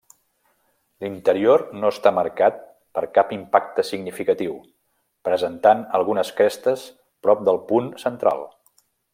L'interior 1.03 1.63
no 1.81 1.91
està 1.95 2.11
marcat 2.19 2.57
per 2.97 3.03
cap 3.19 3.35
impacte 3.37 3.87
significatiu, 3.91 4.57
presentant 5.29 5.85
algunes 6.01 6.33
crestes 6.41 6.89
prop 7.29 7.49
del 7.51 7.65
punt 7.73 7.95
central. 8.07 8.47